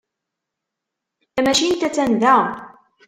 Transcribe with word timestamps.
Tamacint 1.33 1.85
attan 1.87 2.11
da. 2.21 2.35